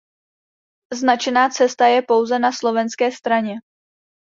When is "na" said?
2.39-2.51